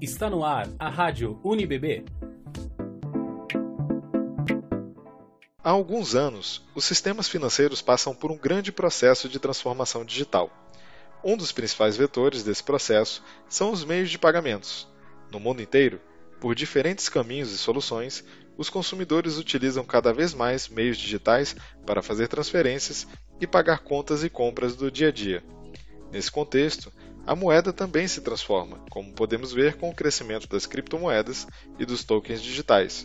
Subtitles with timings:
[0.00, 2.04] Está no ar a Rádio UniBB.
[5.62, 10.52] Há alguns anos, os sistemas financeiros passam por um grande processo de transformação digital.
[11.24, 14.86] Um dos principais vetores desse processo são os meios de pagamentos.
[15.32, 16.00] No mundo inteiro,
[16.40, 18.24] por diferentes caminhos e soluções,
[18.56, 23.04] os consumidores utilizam cada vez mais meios digitais para fazer transferências
[23.40, 25.42] e pagar contas e compras do dia a dia.
[26.12, 26.92] Nesse contexto,
[27.28, 31.46] a moeda também se transforma, como podemos ver com o crescimento das criptomoedas
[31.78, 33.04] e dos tokens digitais.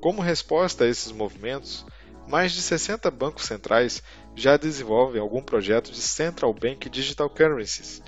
[0.00, 1.84] Como resposta a esses movimentos,
[2.28, 4.04] mais de 60 bancos centrais
[4.36, 8.00] já desenvolvem algum projeto de Central Bank Digital Currencies,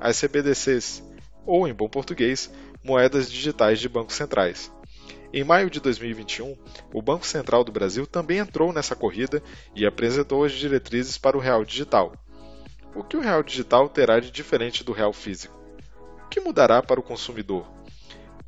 [0.00, 1.00] as CBDCs,
[1.46, 2.50] ou em bom português,
[2.82, 4.68] moedas digitais de bancos centrais.
[5.32, 6.56] Em maio de 2021,
[6.92, 9.40] o Banco Central do Brasil também entrou nessa corrida
[9.76, 12.12] e apresentou as diretrizes para o real digital.
[12.98, 15.56] O que o real digital terá de diferente do real físico?
[16.26, 17.64] O que mudará para o consumidor?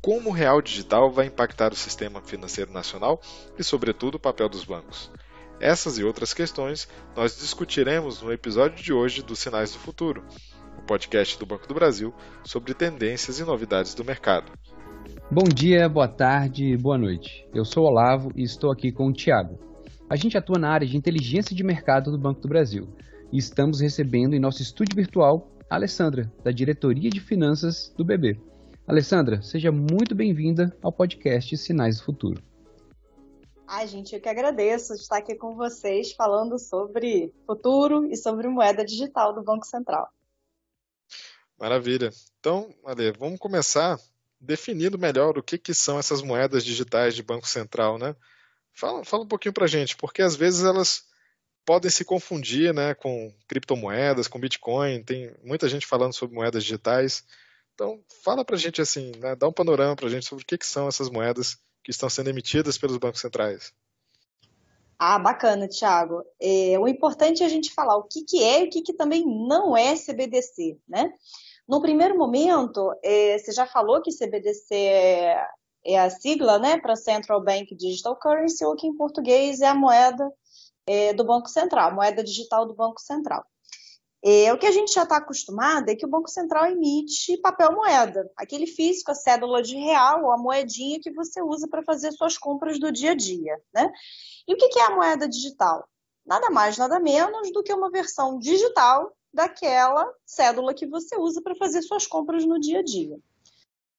[0.01, 3.21] como o real digital vai impactar o sistema financeiro nacional
[3.57, 5.11] e, sobretudo, o papel dos bancos.
[5.59, 10.23] Essas e outras questões nós discutiremos no episódio de hoje do Sinais do Futuro,
[10.77, 12.11] o podcast do Banco do Brasil
[12.43, 14.51] sobre tendências e novidades do mercado.
[15.29, 17.45] Bom dia, boa tarde, boa noite.
[17.53, 19.59] Eu sou Olavo e estou aqui com o Tiago.
[20.09, 22.89] A gente atua na área de inteligência de mercado do Banco do Brasil
[23.31, 28.37] e estamos recebendo em nosso estúdio virtual a Alessandra, da Diretoria de Finanças do BB.
[28.85, 32.43] Alessandra, seja muito bem-vinda ao podcast Sinais do Futuro.
[33.65, 38.83] Ai, gente, eu que agradeço estar aqui com vocês falando sobre futuro e sobre moeda
[38.83, 40.09] digital do Banco Central.
[41.57, 42.09] Maravilha.
[42.39, 43.97] Então, Ale, vamos começar
[44.41, 48.13] definindo melhor o que, que são essas moedas digitais de Banco Central, né?
[48.73, 51.05] Fala, fala um pouquinho para gente, porque às vezes elas
[51.65, 57.23] podem se confundir né, com criptomoedas, com Bitcoin, tem muita gente falando sobre moedas digitais.
[57.73, 60.47] Então, fala para a gente assim, né, dá um panorama para a gente sobre o
[60.47, 63.73] que, que são essas moedas que estão sendo emitidas pelos bancos centrais.
[64.99, 66.23] Ah, bacana, Thiago.
[66.39, 68.93] É, o importante é a gente falar o que, que é e o que, que
[68.93, 71.11] também não é CBDC, né?
[71.67, 75.47] No primeiro momento, é, você já falou que CBDC é,
[75.85, 79.73] é a sigla, né, para Central Bank Digital Currency, ou que em português é a
[79.73, 80.31] moeda
[80.91, 83.45] é, do Banco Central, moeda digital do Banco Central.
[84.23, 87.71] É, o que a gente já está acostumado é que o Banco Central emite papel
[87.71, 92.11] moeda, aquele físico, a cédula de real ou a moedinha que você usa para fazer
[92.11, 93.57] suas compras do dia a dia.
[93.73, 93.89] Né?
[94.45, 95.87] E o que é a moeda digital?
[96.25, 101.55] Nada mais, nada menos do que uma versão digital daquela cédula que você usa para
[101.55, 103.17] fazer suas compras no dia a dia.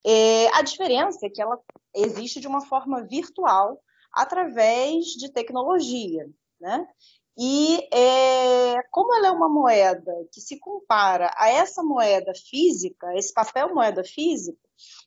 [0.04, 1.58] É, a diferença é que ela
[1.94, 3.82] existe de uma forma virtual
[4.12, 6.28] através de tecnologia.
[6.62, 6.86] Né?
[7.36, 13.34] E é, como ela é uma moeda que se compara a essa moeda física, esse
[13.34, 14.60] papel moeda físico,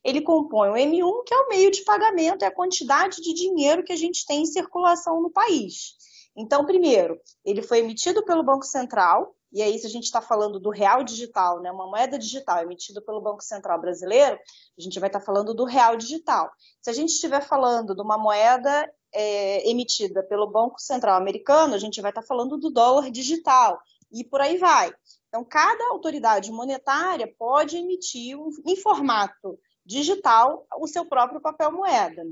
[0.03, 3.85] ele compõe o M1, que é o meio de pagamento, é a quantidade de dinheiro
[3.85, 5.95] que a gente tem em circulação no país.
[6.35, 10.59] Então, primeiro, ele foi emitido pelo Banco Central, e aí, se a gente está falando
[10.59, 14.37] do real digital, né, uma moeda digital emitida pelo Banco Central brasileiro,
[14.77, 16.51] a gente vai estar tá falando do real digital.
[16.81, 21.77] Se a gente estiver falando de uma moeda é, emitida pelo Banco Central americano, a
[21.77, 23.79] gente vai estar tá falando do dólar digital
[24.11, 24.93] e por aí vai.
[25.29, 32.23] Então, cada autoridade monetária pode emitir um, em formato digital o seu próprio papel moeda.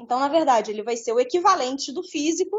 [0.00, 2.56] Então, na verdade, ele vai ser o equivalente do físico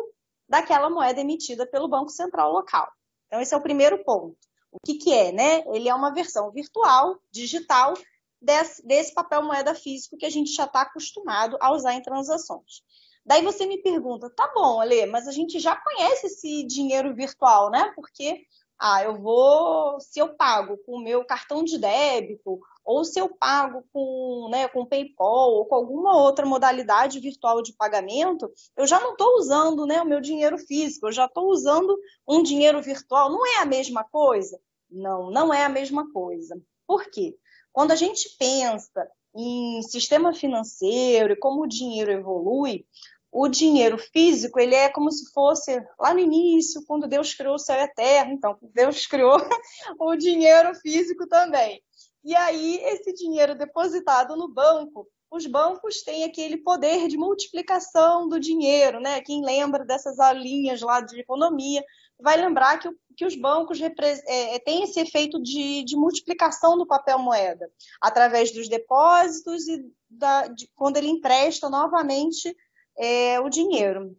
[0.47, 2.91] daquela moeda emitida pelo Banco Central local.
[3.27, 4.37] Então, esse é o primeiro ponto.
[4.71, 5.63] O que, que é, né?
[5.73, 7.93] Ele é uma versão virtual, digital,
[8.41, 12.81] desse, desse papel moeda físico que a gente já está acostumado a usar em transações.
[13.25, 17.69] Daí você me pergunta, tá bom, Ale, mas a gente já conhece esse dinheiro virtual,
[17.69, 17.91] né?
[17.95, 18.45] Porque
[18.79, 23.29] ah, eu vou, se eu pago com o meu cartão de débito, ou se eu
[23.29, 28.99] pago com, né, com PayPal ou com alguma outra modalidade virtual de pagamento, eu já
[28.99, 31.95] não estou usando né, o meu dinheiro físico, eu já estou usando
[32.27, 33.29] um dinheiro virtual.
[33.29, 34.59] Não é a mesma coisa?
[34.89, 36.59] Não, não é a mesma coisa.
[36.87, 37.37] Por quê?
[37.71, 42.85] Quando a gente pensa em sistema financeiro e como o dinheiro evolui,
[43.31, 47.59] o dinheiro físico, ele é como se fosse lá no início, quando Deus criou o
[47.59, 48.31] céu e a terra.
[48.31, 49.37] Então, Deus criou
[49.97, 51.81] o dinheiro físico também.
[52.23, 58.37] E aí, esse dinheiro depositado no banco, os bancos têm aquele poder de multiplicação do
[58.37, 59.21] dinheiro, né?
[59.21, 61.81] Quem lembra dessas aulinhas lá de economia
[62.19, 63.91] vai lembrar que, que os bancos é,
[64.27, 67.67] é, têm esse efeito de, de, multiplicação do papel moeda,
[67.99, 72.55] através dos depósitos e da, de, quando ele empresta novamente
[72.97, 74.15] é, o dinheiro.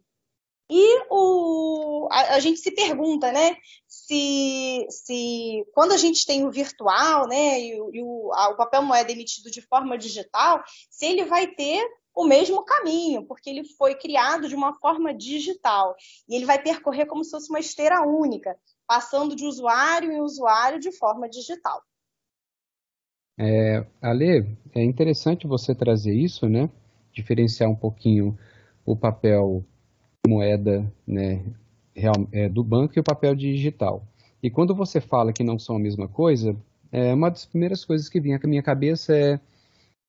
[0.69, 3.55] E o, a, a, gente se pergunta, né,
[3.87, 8.81] se, se quando a gente tem o virtual, né, e, e o, a, o papel
[8.81, 11.85] moeda emitido de forma digital, se ele vai ter
[12.15, 15.95] o mesmo caminho, porque ele foi criado de uma forma digital
[16.29, 20.79] e ele vai percorrer como se fosse uma esteira única, passando de usuário em usuário
[20.79, 21.81] de forma digital.
[23.37, 26.69] É, Ale, é interessante você trazer isso, né?
[27.11, 28.37] Diferenciar um pouquinho
[28.85, 29.65] o papel
[30.27, 31.43] moeda né,
[31.95, 34.07] real, é, do banco e o papel digital.
[34.41, 36.55] E quando você fala que não são a mesma coisa,
[36.91, 39.39] é, uma das primeiras coisas que vem à minha cabeça é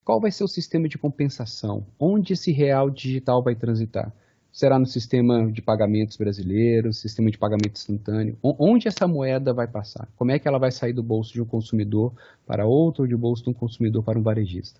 [0.04, 1.86] qual vai ser o sistema de compensação?
[1.98, 4.12] Onde esse real digital vai transitar?
[4.52, 8.36] Será no sistema de pagamentos brasileiro, sistema de pagamento instantâneo?
[8.42, 10.06] Onde essa moeda vai passar?
[10.14, 12.12] Como é que ela vai sair do bolso de um consumidor
[12.46, 14.78] para outro, ou do bolso de um consumidor para um varejista?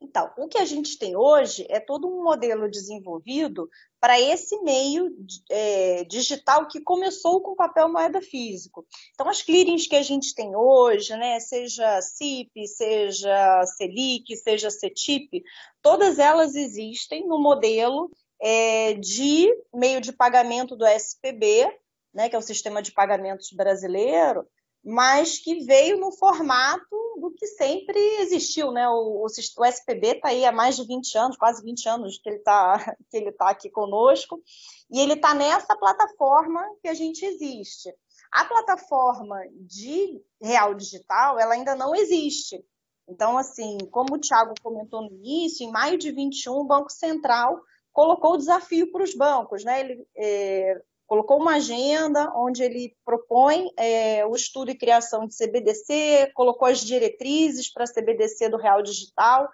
[0.00, 3.68] Então, o que a gente tem hoje é todo um modelo desenvolvido
[4.00, 5.12] para esse meio
[5.50, 8.86] é, digital que começou com papel moeda físico.
[9.12, 15.42] Então, as clearings que a gente tem hoje, né, seja CIP, seja Selic, seja CETIP,
[15.82, 18.08] todas elas existem no modelo
[18.40, 21.76] é, de meio de pagamento do SPB,
[22.14, 24.46] né, que é o sistema de pagamentos brasileiro,
[24.88, 28.88] mas que veio no formato do que sempre existiu, né?
[28.88, 32.38] O, o, SPB está aí há mais de 20 anos, quase 20 anos que ele
[32.38, 32.96] está
[33.36, 34.42] tá aqui conosco,
[34.90, 37.94] e ele está nessa plataforma que a gente existe.
[38.32, 42.64] A plataforma de real digital, ela ainda não existe.
[43.06, 47.60] Então, assim, como o Thiago comentou no início, em maio de 21, o Banco Central
[47.92, 49.80] colocou o desafio para os bancos, né?
[49.80, 56.30] Ele é, colocou uma agenda onde ele propõe é, o estudo e criação de CBDC,
[56.34, 59.48] colocou as diretrizes para CBDC do Real Digital,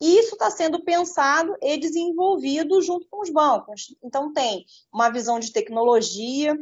[0.00, 3.96] e isso está sendo pensado e desenvolvido junto com os bancos.
[4.02, 6.56] Então, tem uma visão de tecnologia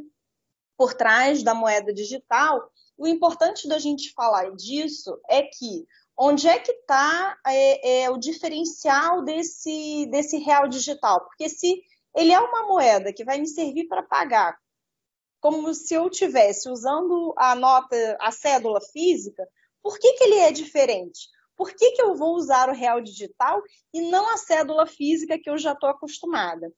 [0.77, 2.71] por trás da moeda digital.
[2.97, 5.87] O importante da gente falar disso é que
[6.17, 11.21] onde é que está é, é, o diferencial desse, desse real digital?
[11.27, 11.83] Porque se
[12.15, 14.57] ele é uma moeda que vai me servir para pagar,
[15.41, 19.47] como se eu tivesse usando a nota, a cédula física,
[19.83, 21.29] por que, que ele é diferente?
[21.55, 23.61] Por que, que eu vou usar o real digital
[23.93, 26.73] e não a cédula física que eu já estou acostumada?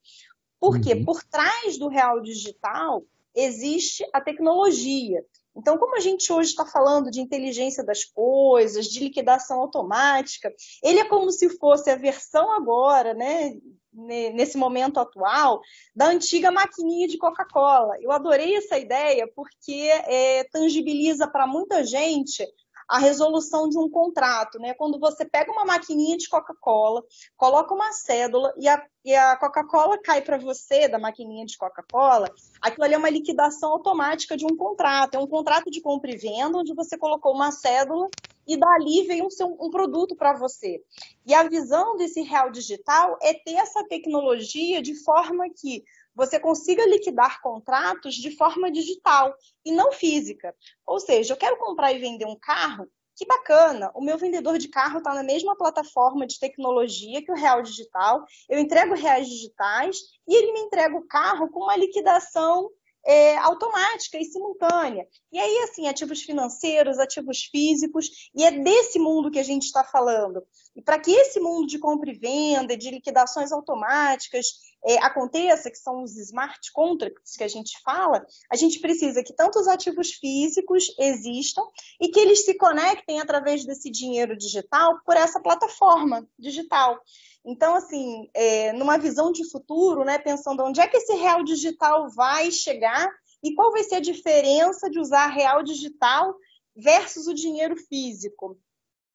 [0.58, 1.04] Porque uhum.
[1.04, 3.04] por trás do real digital
[3.34, 5.24] existe a tecnologia.
[5.54, 10.98] Então, como a gente hoje está falando de inteligência das coisas, de liquidação automática, ele
[10.98, 13.54] é como se fosse a versão agora, né,
[13.96, 15.60] nesse momento atual,
[15.94, 17.96] da antiga maquininha de Coca-Cola.
[18.00, 22.46] Eu adorei essa ideia porque é, tangibiliza para muita gente
[22.88, 24.72] a resolução de um contrato, né?
[24.74, 27.02] Quando você pega uma maquininha de Coca-Cola,
[27.36, 32.30] coloca uma cédula e a, e a Coca-Cola cai para você da maquininha de Coca-Cola,
[32.60, 35.16] aquilo ali é uma liquidação automática de um contrato.
[35.16, 38.08] É um contrato de compra e venda onde você colocou uma cédula
[38.46, 40.82] e dali veio um, seu, um produto para você.
[41.24, 45.84] E a visão desse real digital é ter essa tecnologia de forma que
[46.14, 49.34] você consiga liquidar contratos de forma digital
[49.64, 50.54] e não física.
[50.86, 54.68] Ou seja, eu quero comprar e vender um carro, que bacana, o meu vendedor de
[54.68, 59.98] carro está na mesma plataforma de tecnologia que o Real Digital, eu entrego reais digitais
[60.28, 62.70] e ele me entrega o carro com uma liquidação
[63.06, 65.06] é, automática e simultânea.
[65.32, 69.84] E aí, assim, ativos financeiros, ativos físicos, e é desse mundo que a gente está
[69.84, 70.42] falando.
[70.74, 74.46] E para que esse mundo de compra e venda, de liquidações automáticas
[74.84, 79.34] é, aconteça, que são os smart contracts que a gente fala, a gente precisa que
[79.34, 81.62] tanto os ativos físicos existam
[82.00, 87.00] e que eles se conectem através desse dinheiro digital por essa plataforma digital.
[87.46, 92.10] Então, assim, é, numa visão de futuro, né, pensando onde é que esse real digital
[92.10, 93.08] vai chegar
[93.40, 96.34] e qual vai ser a diferença de usar real digital
[96.74, 98.58] versus o dinheiro físico.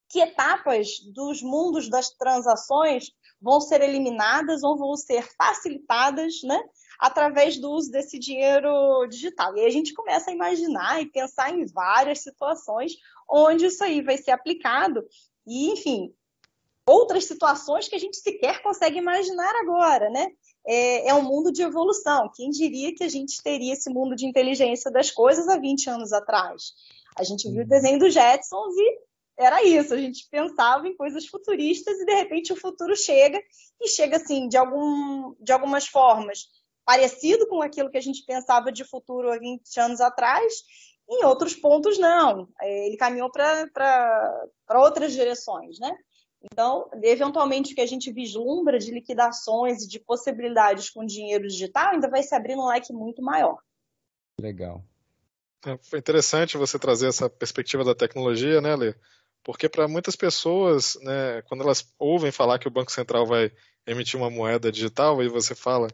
[0.10, 3.12] Que etapas dos mundos das transações
[3.42, 6.58] vão ser eliminadas ou vão ser facilitadas, né,
[7.00, 9.58] através do uso desse dinheiro digital.
[9.58, 12.94] E aí a gente começa a imaginar e pensar em várias situações
[13.30, 15.04] onde isso aí vai ser aplicado
[15.46, 16.14] e, enfim,
[16.92, 20.28] outras situações que a gente sequer consegue imaginar agora, né?
[20.66, 22.30] É, é, um mundo de evolução.
[22.36, 26.14] Quem diria que a gente teria esse mundo de inteligência das coisas há 20 anos
[26.14, 26.74] atrás?
[27.18, 29.00] A gente viu o desenho dos Jetsons e
[29.38, 33.42] era isso, a gente pensava em coisas futuristas e de repente o futuro chega
[33.82, 36.48] e chega assim, de, algum, de algumas formas,
[36.86, 40.62] parecido com aquilo que a gente pensava de futuro há 20 anos atrás,
[41.10, 42.48] em outros pontos não.
[42.62, 45.92] É, ele caminhou para outras direções, né?
[46.44, 51.92] Então, eventualmente, o que a gente vislumbra de liquidações e de possibilidades com dinheiro digital
[51.92, 53.58] ainda vai se abrir um leque muito maior.
[54.40, 54.84] Legal.
[55.66, 58.96] É, foi interessante você trazer essa perspectiva da tecnologia, né, Lê?
[59.44, 63.52] Porque para muitas pessoas, né, quando elas ouvem falar que o Banco Central vai
[63.86, 65.88] emitir uma moeda digital, e você fala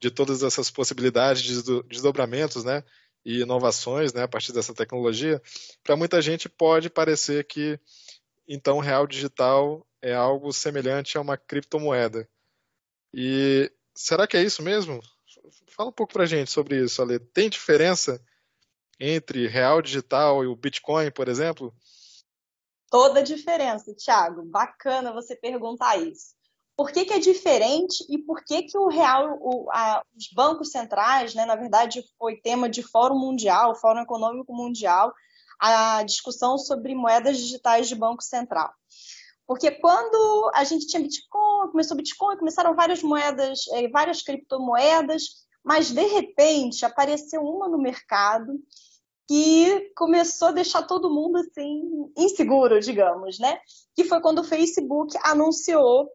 [0.00, 2.84] de todas essas possibilidades de desdobramentos, né,
[3.24, 5.42] e inovações, né, a partir dessa tecnologia,
[5.82, 7.78] para muita gente pode parecer que
[8.46, 12.28] então o real digital é algo semelhante a uma criptomoeda.
[13.12, 15.00] E será que é isso mesmo?
[15.76, 17.18] Fala um pouco para a gente sobre isso, Ale.
[17.18, 18.20] Tem diferença
[19.00, 21.72] entre real digital e o Bitcoin, por exemplo?
[22.90, 24.42] Toda a diferença, Thiago.
[24.44, 26.36] Bacana você perguntar isso.
[26.76, 30.70] Por que, que é diferente e por que, que o real, o, a, os bancos
[30.70, 35.12] centrais, né, na verdade, foi tema de Fórum Mundial, Fórum Econômico Mundial,
[35.60, 38.72] a discussão sobre moedas digitais de Banco Central.
[39.48, 45.90] Porque quando a gente tinha Bitcoin, começou Bitcoin, começaram várias moedas, eh, várias criptomoedas, mas
[45.90, 48.60] de repente apareceu uma no mercado
[49.26, 53.58] que começou a deixar todo mundo assim inseguro, digamos, né?
[53.96, 56.12] Que foi quando o Facebook anunciou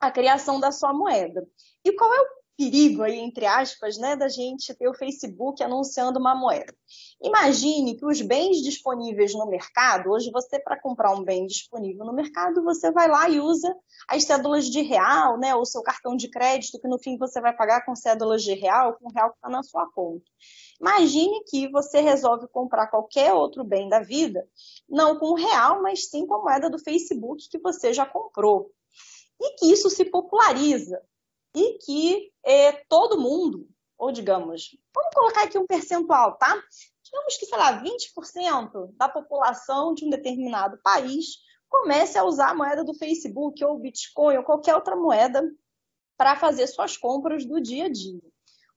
[0.00, 1.44] a criação da sua moeda.
[1.84, 6.18] E qual é o perigo aí, entre aspas, né, da gente ter o Facebook anunciando
[6.18, 6.74] uma moeda.
[7.22, 12.12] Imagine que os bens disponíveis no mercado, hoje você para comprar um bem disponível no
[12.12, 13.74] mercado, você vai lá e usa
[14.08, 17.54] as cédulas de real, né, ou seu cartão de crédito, que no fim você vai
[17.54, 20.24] pagar com cédulas de real, com o real que está na sua conta.
[20.80, 24.46] Imagine que você resolve comprar qualquer outro bem da vida,
[24.88, 28.70] não com o real, mas sim com a moeda do Facebook que você já comprou.
[29.40, 31.00] E que isso se populariza
[31.54, 33.68] e que é, todo mundo,
[33.98, 36.62] ou digamos, vamos colocar aqui um percentual, tá?
[37.04, 41.26] Digamos que, sei lá, 20% da população de um determinado país
[41.68, 45.42] comece a usar a moeda do Facebook ou Bitcoin ou qualquer outra moeda
[46.16, 48.20] para fazer suas compras do dia a dia.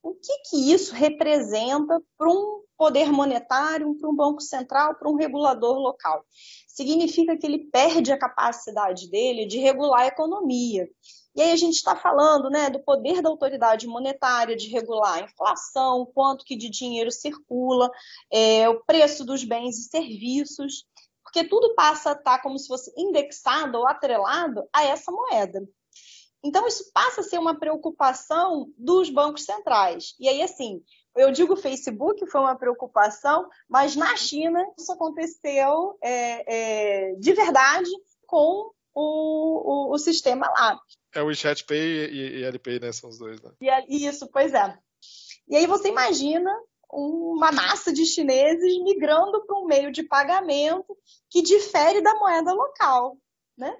[0.01, 5.15] O que, que isso representa para um poder monetário, para um banco central, para um
[5.15, 6.23] regulador local?
[6.67, 10.87] Significa que ele perde a capacidade dele de regular a economia.
[11.35, 15.21] E aí a gente está falando né, do poder da autoridade monetária de regular a
[15.21, 17.91] inflação, quanto que de dinheiro circula,
[18.31, 20.85] é, o preço dos bens e serviços,
[21.23, 25.67] porque tudo passa a estar tá como se fosse indexado ou atrelado a essa moeda.
[26.41, 30.15] Então, isso passa a ser uma preocupação dos bancos centrais.
[30.19, 30.81] E aí, assim,
[31.15, 37.89] eu digo Facebook foi uma preocupação, mas na China isso aconteceu é, é, de verdade
[38.27, 40.79] com o, o, o sistema lá.
[41.13, 42.91] É o WeChat Pay e, e Alipay, né?
[42.91, 43.51] São os dois, né?
[43.87, 44.77] E, isso, pois é.
[45.47, 46.51] E aí você imagina
[46.89, 50.97] uma massa de chineses migrando para um meio de pagamento
[51.29, 53.17] que difere da moeda local,
[53.57, 53.75] né?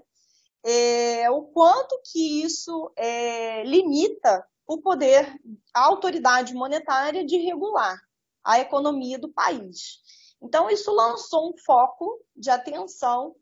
[0.64, 5.32] É, o quanto que isso é, limita o poder,
[5.74, 8.00] a autoridade monetária de regular
[8.44, 10.00] a economia do país.
[10.42, 13.36] Então, isso lançou um foco de atenção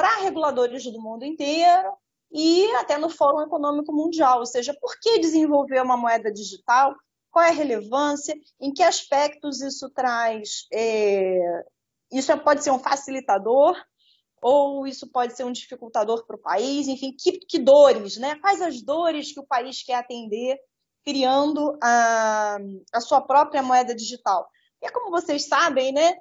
[0.00, 1.92] para reguladores do mundo inteiro
[2.32, 6.94] e até no Fórum Econômico Mundial, ou seja, por que desenvolver uma moeda digital,
[7.30, 11.38] qual é a relevância, em que aspectos isso traz, é,
[12.10, 13.76] isso pode ser um facilitador
[14.40, 18.36] ou isso pode ser um dificultador para o país, enfim, que, que, dores, né?
[18.36, 20.58] Quais as dores que o país quer atender
[21.04, 22.56] criando a,
[22.90, 24.48] a sua própria moeda digital?
[24.82, 26.16] E é como vocês sabem, né?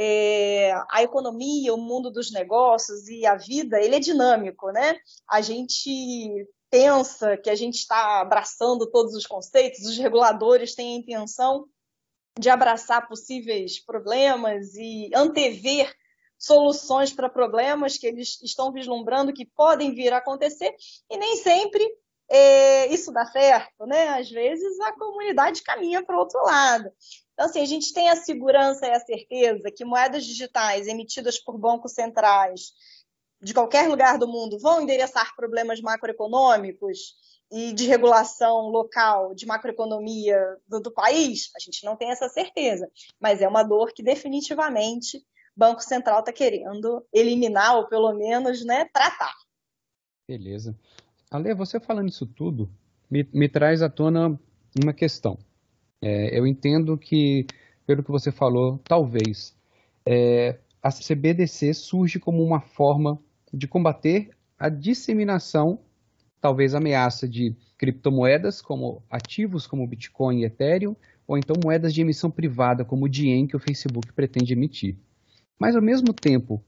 [0.00, 4.96] É, a economia, o mundo dos negócios e a vida, ele é dinâmico, né?
[5.28, 10.98] A gente pensa que a gente está abraçando todos os conceitos, os reguladores têm a
[10.98, 11.66] intenção
[12.38, 15.92] de abraçar possíveis problemas e antever
[16.38, 20.76] soluções para problemas que eles estão vislumbrando que podem vir a acontecer
[21.10, 21.84] e nem sempre
[22.30, 24.08] é, isso dá certo, né?
[24.10, 26.90] Às vezes a comunidade caminha para o outro lado.
[27.32, 31.56] Então, assim, a gente tem a segurança e a certeza que moedas digitais emitidas por
[31.56, 32.72] bancos centrais
[33.40, 37.14] de qualquer lugar do mundo vão endereçar problemas macroeconômicos
[37.50, 41.50] e de regulação local de macroeconomia do, do país?
[41.56, 45.22] A gente não tem essa certeza, mas é uma dor que definitivamente o
[45.56, 49.34] Banco Central está querendo eliminar ou pelo menos né, tratar.
[50.26, 50.76] Beleza.
[51.30, 52.70] Ale, você falando isso tudo
[53.10, 54.38] me, me traz à tona
[54.82, 55.38] uma questão.
[56.00, 57.46] É, eu entendo que,
[57.86, 59.54] pelo que você falou, talvez
[60.06, 63.18] é, a CBDC surge como uma forma
[63.52, 65.80] de combater a disseminação,
[66.40, 72.30] talvez ameaça de criptomoedas, como ativos como Bitcoin e Ethereum, ou então moedas de emissão
[72.30, 74.96] privada, como o DIEM, que o Facebook pretende emitir.
[75.58, 76.62] Mas, ao mesmo tempo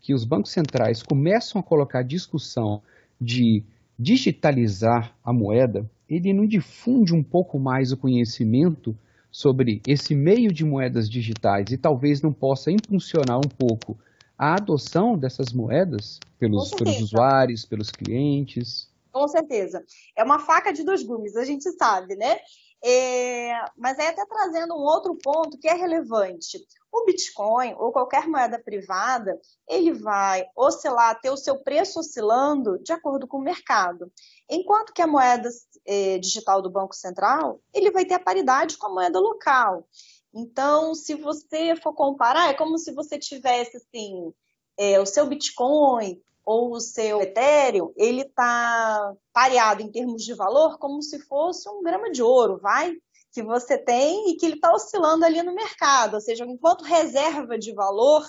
[0.00, 2.82] que os bancos centrais começam a colocar discussão
[3.20, 3.64] de
[3.98, 8.96] digitalizar a moeda, ele não difunde um pouco mais o conhecimento
[9.30, 13.98] sobre esse meio de moedas digitais e talvez não possa impulsionar um pouco
[14.38, 18.88] a adoção dessas moedas pelos, pelos usuários, pelos clientes?
[19.10, 19.82] Com certeza.
[20.16, 22.36] É uma faca de dois gumes, a gente sabe, né?
[22.84, 26.58] É, mas aí até trazendo um outro ponto que é relevante.
[26.92, 32.92] O Bitcoin ou qualquer moeda privada, ele vai oscilar, ter o seu preço oscilando de
[32.92, 34.10] acordo com o mercado.
[34.48, 35.48] Enquanto que a moeda
[35.86, 39.86] é, digital do Banco Central, ele vai ter a paridade com a moeda local.
[40.32, 44.32] Então, se você for comparar, é como se você tivesse assim,
[44.78, 50.78] é, o seu Bitcoin ou o seu Ethereum, ele está pareado em termos de valor
[50.78, 52.94] como se fosse um grama de ouro, vai?
[53.32, 56.14] Que você tem e que ele está oscilando ali no mercado.
[56.14, 58.24] Ou seja, enquanto reserva de valor,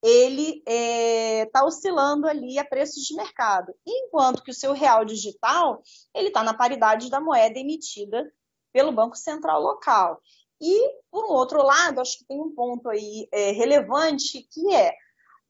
[0.00, 3.74] ele está é, tá oscilando ali a preços de mercado.
[3.84, 5.82] Enquanto que o seu real digital,
[6.14, 8.24] ele está na paridade da moeda emitida
[8.72, 10.20] pelo Banco Central local.
[10.60, 14.92] E, por um outro lado, acho que tem um ponto aí é, relevante que é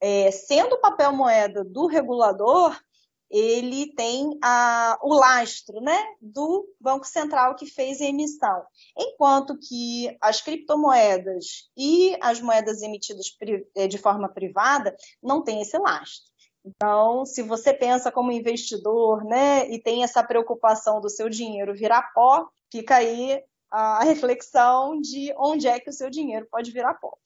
[0.00, 2.78] é, sendo o papel moeda do regulador,
[3.30, 8.62] ele tem a, o lastro né, do Banco Central que fez a emissão.
[8.96, 13.26] Enquanto que as criptomoedas e as moedas emitidas
[13.76, 16.28] é, de forma privada não têm esse lastro.
[16.64, 22.12] Então, se você pensa como investidor né, e tem essa preocupação do seu dinheiro virar
[22.14, 27.16] pó, fica aí a reflexão de onde é que o seu dinheiro pode virar pó.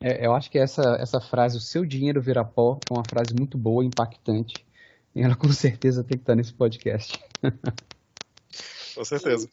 [0.00, 3.34] É, eu acho que essa, essa frase, o seu dinheiro vira pó, é uma frase
[3.36, 4.54] muito boa, impactante.
[5.14, 7.18] E ela com certeza tem que estar nesse podcast.
[8.94, 9.48] com certeza.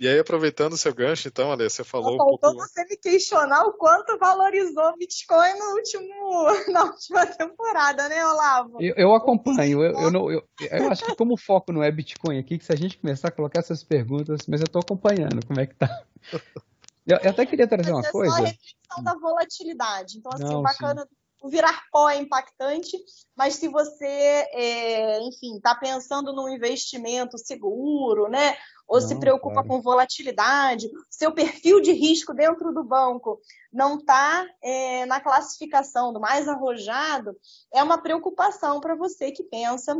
[0.00, 2.16] E aí, aproveitando o seu gancho, então, Ale, você falou.
[2.16, 2.56] Faltou um pouco...
[2.56, 8.82] você me questionar o quanto valorizou o Bitcoin no último, na última temporada, né, Olavo?
[8.82, 9.84] Eu, eu acompanho.
[9.84, 12.64] Eu, eu, não, eu, eu acho que, como o foco não é Bitcoin aqui, que
[12.64, 15.74] se a gente começar a colocar essas perguntas, mas eu estou acompanhando como é que
[15.74, 16.02] tá.
[17.06, 18.34] Eu, eu até queria trazer uma é coisa.
[18.34, 20.18] Só a reflexão da volatilidade.
[20.18, 21.02] Então, assim, Não, bacana.
[21.02, 21.16] Sim.
[21.42, 22.96] O virar pó é impactante,
[23.36, 28.56] mas se você, é, enfim, está pensando num investimento seguro, né?
[28.88, 29.68] Ou não, se preocupa claro.
[29.68, 33.38] com volatilidade, seu perfil de risco dentro do banco
[33.70, 37.36] não está é, na classificação do mais arrojado,
[37.74, 39.94] é uma preocupação para você que pensa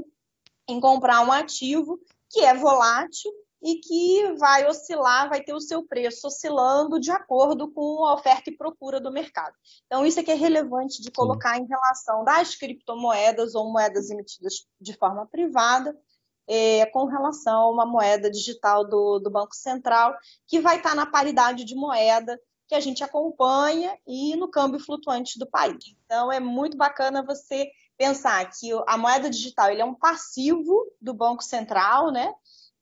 [0.66, 3.30] em comprar um ativo que é volátil
[3.64, 8.50] e que vai oscilar, vai ter o seu preço oscilando de acordo com a oferta
[8.50, 9.54] e procura do mercado.
[9.86, 11.62] Então, isso é que é relevante de colocar Sim.
[11.62, 15.98] em relação das criptomoedas ou moedas emitidas de forma privada,
[16.46, 20.14] é, com relação a uma moeda digital do, do Banco Central,
[20.46, 25.38] que vai estar na paridade de moeda que a gente acompanha e no câmbio flutuante
[25.38, 25.96] do país.
[26.04, 31.14] Então, é muito bacana você pensar que a moeda digital ele é um passivo do
[31.14, 32.30] Banco Central, né?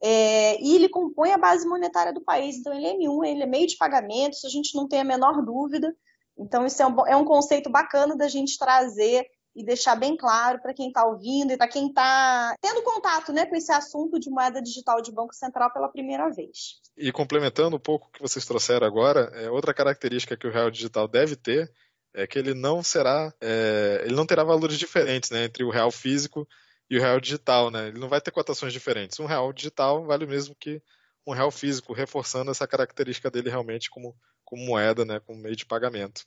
[0.03, 2.57] É, e ele compõe a base monetária do país.
[2.57, 5.05] Então, ele é M1, ele é meio de pagamento, isso a gente não tem a
[5.05, 5.95] menor dúvida.
[6.37, 10.61] Então, isso é um, é um conceito bacana da gente trazer e deixar bem claro
[10.61, 14.31] para quem está ouvindo e para quem está tendo contato né, com esse assunto de
[14.31, 16.81] moeda digital de Banco Central pela primeira vez.
[16.97, 20.71] E complementando um pouco o que vocês trouxeram agora, é, outra característica que o real
[20.71, 21.71] digital deve ter
[22.15, 25.91] é que ele não será, é, ele não terá valores diferentes né, entre o real
[25.91, 26.47] físico
[26.93, 27.89] e o real digital, né?
[27.89, 29.19] Ele não vai ter cotações diferentes.
[29.19, 30.83] Um real digital vale o mesmo que
[31.27, 35.19] um real físico, reforçando essa característica dele realmente como, como moeda, né?
[35.21, 36.23] Como meio de pagamento.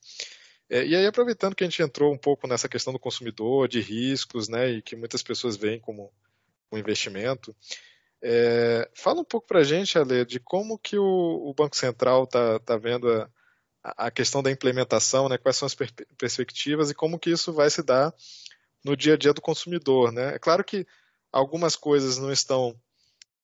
[0.67, 3.79] É, e aí, aproveitando que a gente entrou um pouco nessa questão do consumidor, de
[3.79, 4.71] riscos, né?
[4.71, 6.11] E que muitas pessoas veem como
[6.71, 7.55] um investimento,
[8.19, 11.03] é, fala um pouco para a gente, Ale, de como que o,
[11.47, 15.37] o Banco Central está tá vendo a, a, questão da implementação, né?
[15.37, 18.11] Quais são as per perspectivas e como que isso vai se dar
[18.85, 20.11] no dia a dia do consumidor.
[20.11, 20.35] Né?
[20.35, 20.85] É claro que
[21.31, 22.79] algumas coisas não estão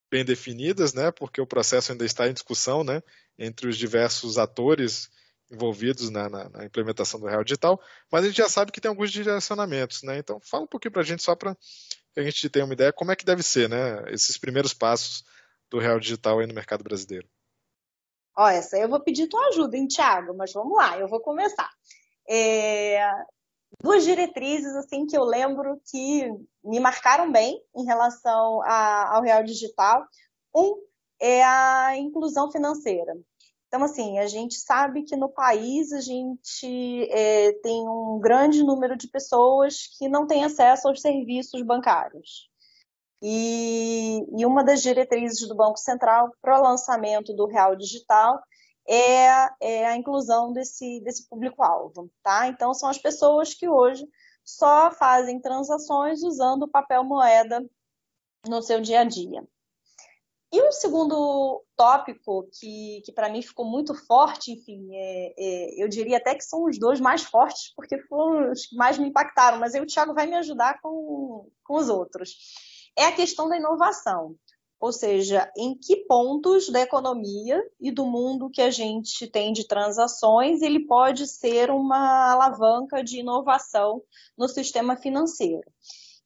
[0.10, 3.02] bem definidas, né, porque o processo ainda está em discussão né,
[3.40, 5.10] entre os diversos atores
[5.50, 8.90] envolvidos na, na, na, implementação do Real Digital, mas a gente já sabe que tem
[8.90, 10.04] alguns direcionamentos.
[10.04, 10.18] Né?
[10.18, 11.58] Então, fala um pouquinho para a gente, só para
[12.16, 15.24] a gente tenha uma ideia como é que deve ser né, esses primeiros passos
[15.70, 17.28] do Real Digital aí no mercado brasileiro.
[18.38, 21.70] Ó, essa eu vou pedir tua ajuda, hein, Thiago, mas vamos lá, eu vou começar.
[22.30, 23.02] É,
[23.82, 26.32] duas diretrizes assim que eu lembro que
[26.64, 30.06] me marcaram bem em relação a, ao real digital.
[30.56, 30.76] Um
[31.20, 33.14] é a inclusão financeira.
[33.68, 38.98] Então, assim, a gente sabe que no país a gente é, tem um grande número
[38.98, 42.50] de pessoas que não têm acesso aos serviços bancários.
[43.24, 48.42] E, e uma das diretrizes do Banco Central para o lançamento do Real Digital
[48.94, 52.48] é, é a inclusão desse, desse público-alvo, tá?
[52.48, 54.06] Então, são as pessoas que hoje
[54.44, 57.66] só fazem transações usando papel moeda
[58.46, 59.48] no seu dia a dia.
[60.54, 65.88] E um segundo tópico que, que para mim ficou muito forte, enfim, é, é, eu
[65.88, 69.58] diria até que são os dois mais fortes, porque foram os que mais me impactaram,
[69.60, 72.36] mas aí o Thiago vai me ajudar com, com os outros.
[72.98, 74.36] É a questão da inovação.
[74.82, 79.68] Ou seja, em que pontos da economia e do mundo que a gente tem de
[79.68, 84.02] transações ele pode ser uma alavanca de inovação
[84.36, 85.72] no sistema financeiro.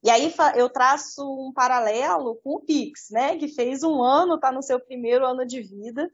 [0.01, 4.53] E aí eu traço um paralelo com o Pix, né, que fez um ano, está
[4.53, 6.09] no seu primeiro ano de vida,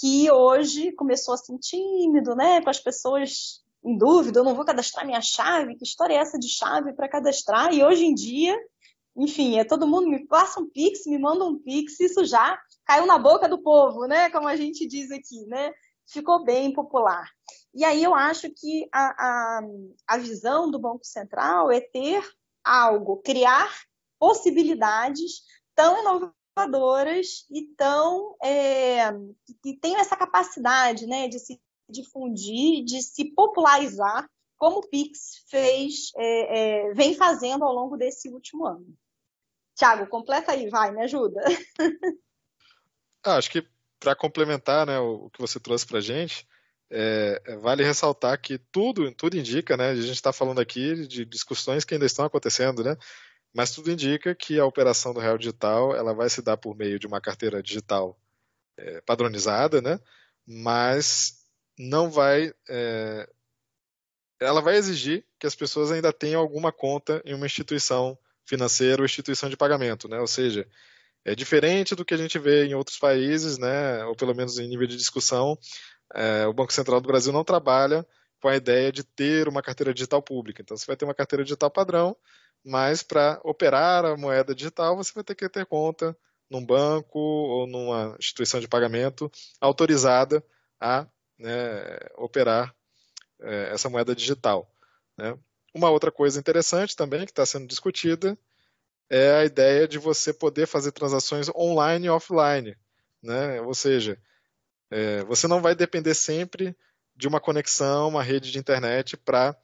[0.00, 5.04] que hoje começou assim tímido, né, com as pessoas em dúvida, eu não vou cadastrar
[5.04, 7.72] minha chave, que história é essa de chave para cadastrar?
[7.74, 8.56] E hoje em dia,
[9.18, 13.04] enfim, é todo mundo me passa um Pix, me manda um Pix, isso já caiu
[13.04, 15.72] na boca do povo, né, como a gente diz aqui, né?
[16.06, 17.28] Ficou bem popular.
[17.74, 19.60] E aí eu acho que a, a,
[20.06, 22.24] a visão do Banco Central é ter
[22.64, 23.70] algo, criar
[24.18, 25.42] possibilidades
[25.74, 29.12] tão inovadoras e tão é,
[29.62, 36.10] que tenham essa capacidade né, de se difundir, de se popularizar, como o Pix fez,
[36.16, 38.86] é, é, vem fazendo ao longo desse último ano.
[39.78, 41.40] Tiago, completa aí, vai, me ajuda.
[43.24, 43.66] Ah, acho que
[44.00, 46.46] para complementar né, o que você trouxe para a gente,
[46.90, 49.90] é, é, vale ressaltar que tudo, tudo indica, né?
[49.90, 52.96] A gente está falando aqui de discussões que ainda estão acontecendo, né?
[53.52, 56.98] Mas tudo indica que a operação do real digital ela vai se dar por meio
[56.98, 58.18] de uma carteira digital
[58.76, 60.00] é, padronizada, né?
[60.46, 61.44] Mas
[61.78, 63.28] não vai, é,
[64.40, 69.06] ela vai exigir que as pessoas ainda tenham alguma conta em uma instituição financeira ou
[69.06, 70.18] instituição de pagamento, né?
[70.18, 70.66] Ou seja,
[71.24, 74.04] é diferente do que a gente vê em outros países, né?
[74.06, 75.58] Ou pelo menos em nível de discussão,
[76.14, 78.06] é, o Banco Central do Brasil não trabalha
[78.40, 80.62] com a ideia de ter uma carteira digital pública.
[80.62, 82.16] Então, você vai ter uma carteira digital padrão,
[82.64, 86.16] mas para operar a moeda digital, você vai ter que ter conta
[86.50, 89.30] num banco ou numa instituição de pagamento
[89.60, 90.42] autorizada
[90.80, 91.06] a
[91.38, 92.74] né, operar
[93.40, 94.70] é, essa moeda digital.
[95.16, 95.38] Né?
[95.78, 98.36] Uma outra coisa interessante também que está sendo discutida
[99.08, 102.76] é a ideia de você poder fazer transações online e offline.
[103.22, 103.60] Né?
[103.60, 104.20] Ou seja,
[104.90, 106.76] é, você não vai depender sempre
[107.14, 109.56] de uma conexão, uma rede de internet para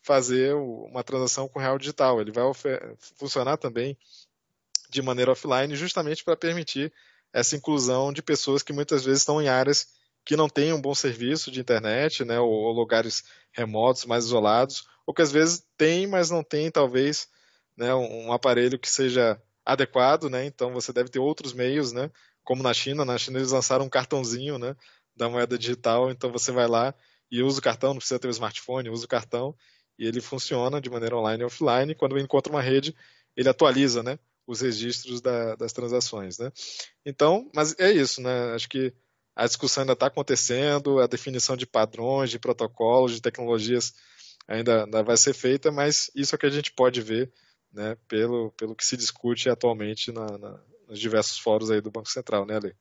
[0.00, 2.20] fazer uma transação com real digital.
[2.20, 2.44] Ele vai
[3.16, 3.98] funcionar também
[4.88, 6.92] de maneira offline, justamente para permitir
[7.32, 9.88] essa inclusão de pessoas que muitas vezes estão em áreas
[10.24, 14.86] que não têm um bom serviço de internet, né, ou, ou lugares remotos, mais isolados,
[15.08, 17.28] ou que às vezes tem, mas não tem talvez
[17.74, 22.10] né, um, um aparelho que seja adequado, né, então você deve ter outros meios, né,
[22.44, 24.76] como na China, na China eles lançaram um cartãozinho, né,
[25.16, 26.94] da moeda digital, então você vai lá
[27.30, 29.54] e usa o cartão, não precisa ter o smartphone, usa o cartão.
[29.98, 31.94] E ele funciona de maneira online e offline.
[31.94, 32.94] Quando encontra uma rede,
[33.36, 36.52] ele atualiza, né, os registros da, das transações, né.
[37.04, 38.94] Então, mas é isso, né, acho que
[39.34, 43.94] a discussão ainda está acontecendo, a definição de padrões, de protocolos, de tecnologias
[44.48, 47.32] ainda, ainda vai ser feita, mas isso é o que a gente pode ver,
[47.72, 52.08] né, pelo, pelo que se discute atualmente na, na nos diversos fóruns aí do Banco
[52.08, 52.74] Central, né, Ale?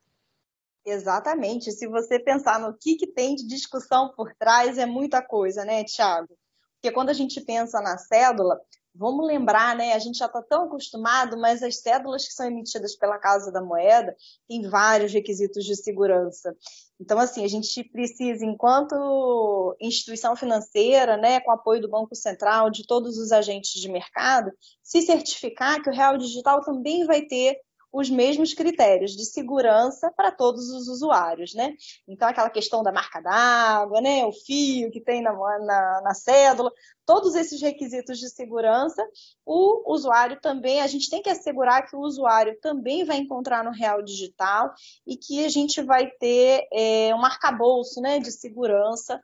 [0.85, 1.71] Exatamente.
[1.73, 5.83] Se você pensar no que, que tem de discussão por trás, é muita coisa, né,
[5.83, 6.37] Tiago?
[6.75, 8.57] Porque quando a gente pensa na cédula,
[8.95, 9.93] vamos lembrar, né?
[9.93, 13.61] A gente já está tão acostumado, mas as cédulas que são emitidas pela Casa da
[13.61, 14.15] Moeda
[14.47, 16.55] têm vários requisitos de segurança.
[16.99, 22.85] Então, assim, a gente precisa, enquanto instituição financeira, né, com apoio do Banco Central, de
[22.87, 27.57] todos os agentes de mercado, se certificar que o real digital também vai ter
[27.91, 31.73] os mesmos critérios de segurança para todos os usuários, né?
[32.07, 34.25] Então, aquela questão da marca d'água, né?
[34.25, 36.71] O fio que tem na, na, na cédula,
[37.05, 39.05] todos esses requisitos de segurança,
[39.45, 43.71] o usuário também, a gente tem que assegurar que o usuário também vai encontrar no
[43.71, 44.73] Real Digital
[45.05, 49.19] e que a gente vai ter é, um arcabouço né, de segurança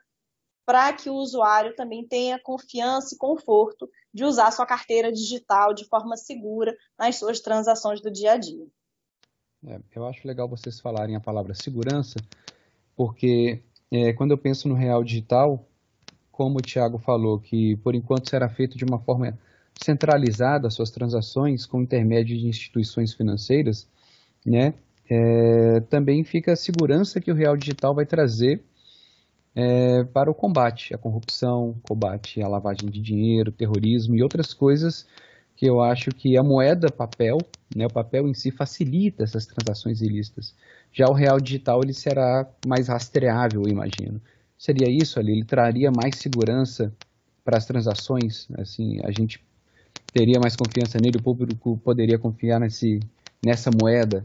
[0.65, 5.85] para que o usuário também tenha confiança e conforto de usar sua carteira digital de
[5.85, 8.65] forma segura nas suas transações do dia a dia.
[9.65, 12.17] É, eu acho legal vocês falarem a palavra segurança,
[12.95, 15.65] porque é, quando eu penso no real digital,
[16.31, 19.37] como o Thiago falou, que por enquanto será feito de uma forma
[19.81, 23.87] centralizada as suas transações com intermédio de instituições financeiras,
[24.45, 24.73] né?
[25.09, 28.63] É, também fica a segurança que o real digital vai trazer
[29.55, 35.07] é, para o combate à corrupção, combate à lavagem de dinheiro, terrorismo e outras coisas
[35.55, 37.37] que eu acho que a moeda papel,
[37.75, 40.55] né, o papel em si facilita essas transações ilícitas.
[40.91, 44.19] Já o real digital ele será mais rastreável, eu imagino.
[44.57, 46.93] Seria isso ali, ele traria mais segurança
[47.43, 48.47] para as transações?
[48.57, 49.43] Assim, a gente
[50.11, 52.99] teria mais confiança nele, o público poderia confiar nesse,
[53.41, 54.23] nessa moeda?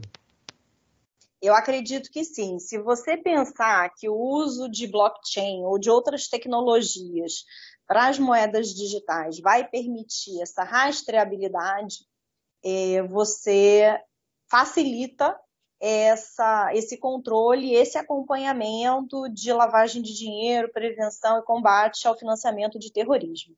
[1.41, 2.59] Eu acredito que sim.
[2.59, 7.45] Se você pensar que o uso de blockchain ou de outras tecnologias
[7.87, 12.05] para as moedas digitais vai permitir essa rastreabilidade,
[12.63, 13.97] é, você
[14.49, 15.35] facilita
[15.79, 22.91] essa, esse controle, esse acompanhamento de lavagem de dinheiro, prevenção e combate ao financiamento de
[22.91, 23.55] terrorismo.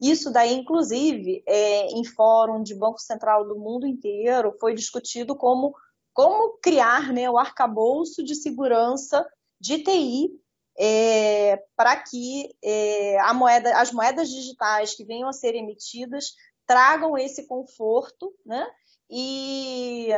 [0.00, 5.74] Isso daí, inclusive, é, em fórum de Banco Central do mundo inteiro, foi discutido como
[6.18, 9.24] como criar né, o arcabouço de segurança
[9.60, 10.30] de TI
[10.76, 16.32] é, para que é, moeda, as moedas digitais que venham a ser emitidas
[16.66, 18.68] tragam esse conforto né,
[19.08, 20.08] e,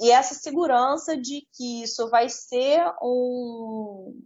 [0.00, 4.18] e essa segurança de que isso vai ser um,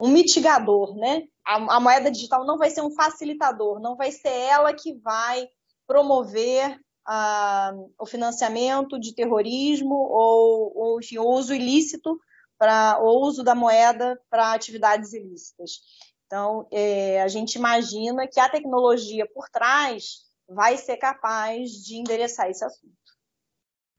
[0.00, 1.24] um mitigador, né?
[1.44, 5.50] A, a, moeda digital não vai ser um facilitador, não vai ser ela que vai
[5.86, 12.20] promover uh, o financiamento de terrorismo ou, ou enfim, o uso ilícito
[12.58, 15.80] para o uso da moeda para atividades ilícitas.
[16.26, 22.50] Então, é, a gente imagina que a tecnologia por trás vai ser capaz de endereçar
[22.50, 22.92] esse assunto.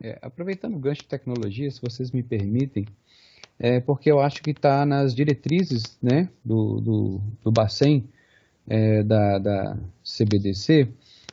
[0.01, 2.85] É, aproveitando o gancho de tecnologia, se vocês me permitem,
[3.57, 8.07] é porque eu acho que está nas diretrizes né, do, do, do Bacen,
[8.67, 10.87] é, da, da CBDC,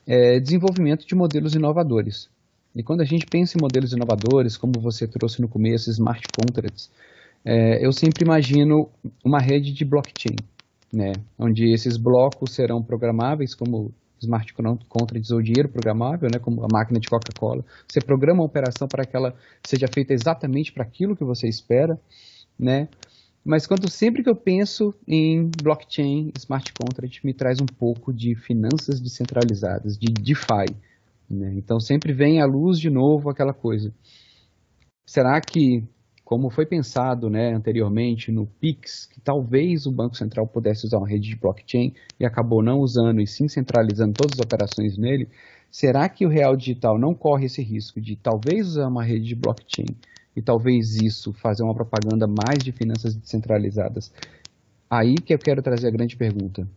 [0.07, 2.29] é, desenvolvimento de modelos inovadores.
[2.75, 6.91] E quando a gente pensa em modelos inovadores, como você trouxe no começo, smart contracts,
[7.45, 8.89] é, eu sempre imagino
[9.25, 10.37] uma rede de blockchain,
[10.93, 14.53] né, onde esses blocos serão programáveis, como smart
[14.89, 17.65] contracts ou dinheiro programável, né, como a máquina de Coca-Cola.
[17.89, 21.99] Você programa uma operação para que ela seja feita exatamente para aquilo que você espera,
[22.59, 22.89] né?
[23.47, 28.35] Mas quando sempre que eu penso em blockchain, smart contract me traz um pouco de
[28.35, 30.75] finanças descentralizadas, de DeFi.
[31.31, 31.55] Né?
[31.55, 33.95] Então sempre vem à luz de novo aquela coisa.
[35.07, 35.85] Será que
[36.25, 41.09] como foi pensado né, anteriormente no PIX, que talvez o Banco Central pudesse usar uma
[41.09, 45.29] rede de blockchain e acabou não usando e sim centralizando todas as operações nele,
[45.71, 49.37] será que o real digital não corre esse risco de talvez usar uma rede de
[49.37, 49.87] blockchain
[50.37, 54.13] e talvez isso fazer uma propaganda mais de finanças descentralizadas?
[54.89, 56.69] Aí que eu quero trazer a grande pergunta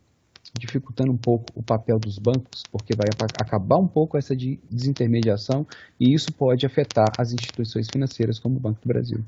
[0.57, 3.07] dificultando um pouco o papel dos bancos, porque vai
[3.39, 5.67] acabar um pouco essa de desintermediação
[5.99, 9.23] e isso pode afetar as instituições financeiras como o Banco do Brasil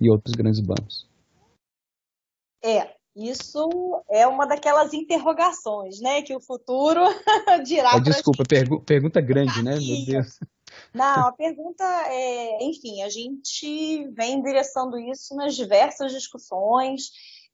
[0.00, 1.06] e outros grandes bancos.
[2.64, 3.68] É, isso
[4.10, 7.00] é uma daquelas interrogações, né, que o futuro
[7.64, 7.96] dirá.
[7.96, 10.38] Oh, desculpa, pergu pergunta grande, né, meu Deus.
[10.94, 17.10] Não, a pergunta é, enfim, a gente vem endereçando isso nas diversas discussões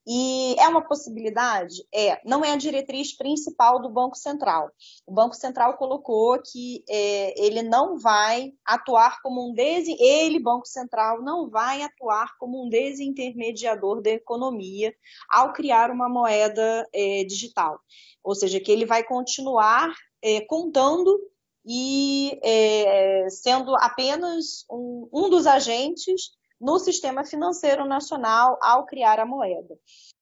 [0.06, 1.86] e é uma possibilidade?
[1.94, 4.70] É, não é a diretriz principal do Banco Central.
[5.06, 11.22] O Banco Central colocou que é, ele não vai atuar como um ele, Banco Central,
[11.22, 14.92] não vai atuar como um desintermediador da economia
[15.30, 17.80] ao criar uma moeda é, digital.
[18.24, 21.18] Ou seja, que ele vai continuar é, contando
[21.64, 29.26] e é, sendo apenas um, um dos agentes no sistema financeiro nacional ao criar a
[29.26, 29.76] moeda.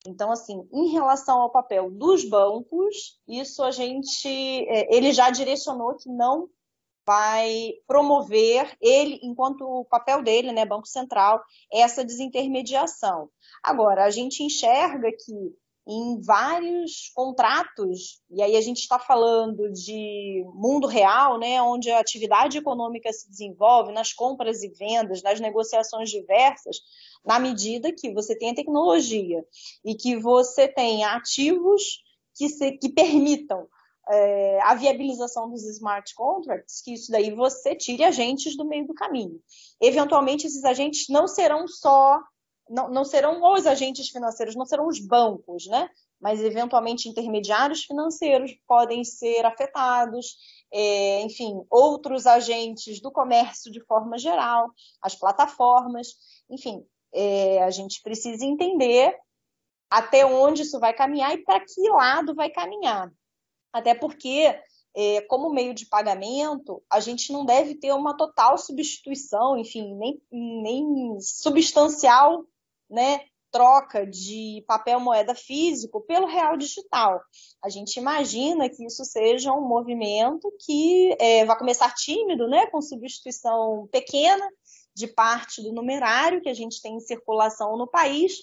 [0.07, 5.95] Então, assim, em relação ao papel dos bancos, isso a gente, é, ele já direcionou
[5.95, 6.49] que não
[7.05, 13.29] vai promover ele, enquanto o papel dele, né, Banco Central, essa desintermediação.
[13.63, 15.55] Agora, a gente enxerga que
[15.87, 21.99] em vários contratos, e aí a gente está falando de mundo real, né, onde a
[21.99, 26.77] atividade econômica se desenvolve nas compras e vendas, nas negociações diversas,
[27.25, 29.43] na medida que você tem tecnologia
[29.83, 32.03] e que você tem ativos
[32.35, 33.67] que, se, que permitam
[34.09, 38.93] é, a viabilização dos smart contracts, que isso daí você tire agentes do meio do
[38.93, 39.39] caminho.
[39.79, 42.19] Eventualmente, esses agentes não serão só
[42.71, 45.89] não, não serão os agentes financeiros, não serão os bancos, né?
[46.19, 50.37] Mas eventualmente intermediários financeiros podem ser afetados,
[50.71, 54.69] é, enfim, outros agentes do comércio de forma geral,
[55.01, 56.07] as plataformas,
[56.49, 59.13] enfim, é, a gente precisa entender
[59.89, 63.11] até onde isso vai caminhar e para que lado vai caminhar.
[63.73, 64.57] Até porque,
[64.95, 70.21] é, como meio de pagamento, a gente não deve ter uma total substituição, enfim, nem,
[70.31, 72.45] nem substancial
[72.91, 77.21] né, troca de papel moeda físico pelo real digital.
[77.63, 82.81] A gente imagina que isso seja um movimento que é, vai começar tímido, né, com
[82.81, 84.47] substituição pequena
[84.95, 88.33] de parte do numerário que a gente tem em circulação no país,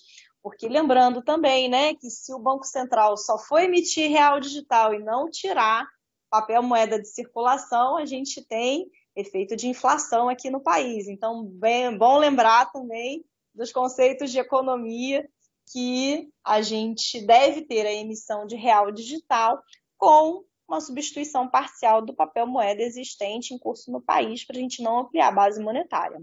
[0.43, 4.99] Porque lembrando também, né, que se o Banco Central só for emitir real digital e
[4.99, 5.87] não tirar
[6.31, 11.09] papel moeda de circulação, a gente tem efeito de inflação aqui no país.
[11.09, 13.25] Então, bem, bom lembrar também
[13.59, 15.29] dos conceitos de economia
[15.73, 19.61] que a gente deve ter a emissão de real digital
[19.99, 24.83] com uma substituição parcial do papel moeda existente em curso no país para a gente
[24.83, 26.23] não ampliar a base monetária.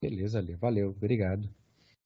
[0.00, 0.54] Beleza, Ali.
[0.54, 0.90] Valeu.
[0.90, 1.48] Obrigado.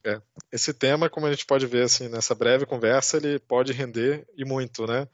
[0.05, 0.21] É.
[0.53, 4.45] Esse tema, como a gente pode ver assim nessa breve conversa, ele pode render e
[4.45, 5.09] muito, né?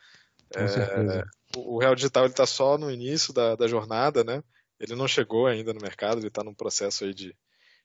[0.52, 1.24] Com é, certeza.
[1.56, 4.42] O real digital está só no início da, da jornada, né?
[4.78, 7.34] Ele não chegou ainda no mercado, ele está num processo aí de,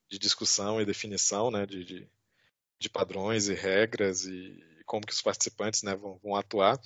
[0.09, 1.65] de discussão e definição, né?
[1.65, 2.07] De, de,
[2.79, 6.79] de padrões e regras e como que os participantes né, vão, vão atuar.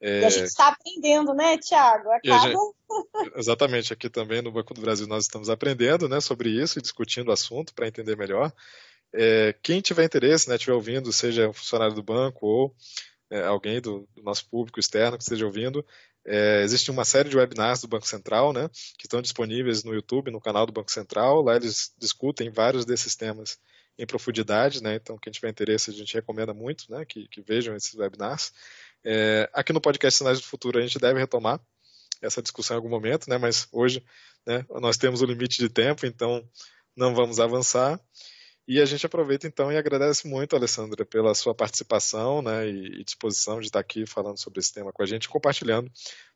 [0.00, 0.20] É...
[0.20, 2.08] E a gente está aprendendo, né, Tiago?
[2.24, 2.56] Gente...
[3.36, 7.28] Exatamente, aqui também no Banco do Brasil nós estamos aprendendo né, sobre isso e discutindo
[7.28, 8.52] o assunto para entender melhor.
[9.12, 12.74] É, quem tiver interesse, né, estiver ouvindo, seja um funcionário do banco ou
[13.30, 15.86] é, alguém do, do, nosso público externo que esteja ouvindo,
[16.26, 20.30] é, existe uma série de webinars do Banco Central, né, que estão disponíveis no YouTube,
[20.30, 21.42] no canal do Banco Central.
[21.42, 23.58] Lá eles discutem vários desses temas
[23.98, 24.96] em profundidade, né?
[24.96, 28.52] Então, quem tiver interesse, a gente recomenda muito, né, que, que vejam esses webinars.
[29.04, 31.60] É, aqui no podcast Sinais do Futuro a gente deve retomar
[32.22, 33.38] essa discussão em algum momento, né?
[33.38, 34.02] Mas hoje,
[34.46, 36.42] né, nós temos o limite de tempo, então
[36.96, 38.00] não vamos avançar.
[38.66, 43.60] E a gente aproveita então e agradece muito, Alessandra, pela sua participação né, e disposição
[43.60, 45.90] de estar aqui falando sobre esse tema com a gente, compartilhando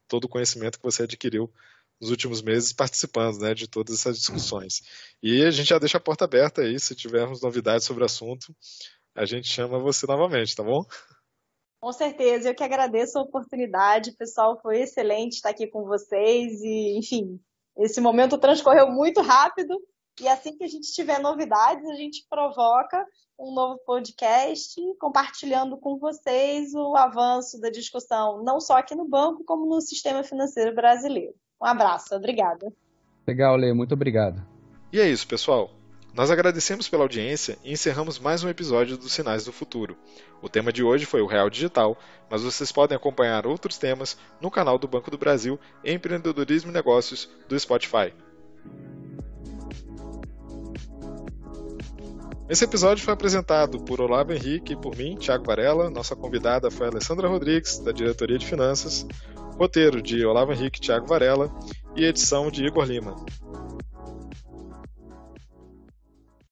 [0.06, 1.50] todo o conhecimento que você adquiriu
[1.98, 4.82] nos últimos meses participando né, de todas essas discussões.
[5.22, 8.54] E a gente já deixa a porta aberta aí, se tivermos novidades sobre o assunto,
[9.14, 10.84] a gente chama você novamente, tá bom?
[11.80, 16.98] Com certeza, eu que agradeço a oportunidade, pessoal, foi excelente estar aqui com vocês e,
[16.98, 17.40] enfim,
[17.78, 19.74] esse momento transcorreu muito rápido
[20.20, 23.04] e assim que a gente tiver novidades, a gente provoca
[23.38, 29.44] um novo podcast, compartilhando com vocês o avanço da discussão, não só aqui no banco,
[29.44, 31.34] como no sistema financeiro brasileiro.
[31.62, 32.72] Um abraço, obrigada.
[33.26, 34.44] Legal, Lê, muito obrigado.
[34.92, 35.70] E é isso, pessoal.
[36.14, 39.96] Nós agradecemos pela audiência e encerramos mais um episódio dos Sinais do Futuro.
[40.42, 41.96] O tema de hoje foi o Real Digital,
[42.28, 47.28] mas vocês podem acompanhar outros temas no canal do Banco do Brasil Empreendedorismo e Negócios
[47.48, 48.12] do Spotify.
[52.48, 55.90] Esse episódio foi apresentado por Olavo Henrique e por mim, Thiago Varela.
[55.90, 59.06] Nossa convidada foi Alessandra Rodrigues, da Diretoria de Finanças.
[59.58, 61.50] Roteiro de Olavo Henrique e Thiago Varela
[61.94, 63.16] e edição de Igor Lima.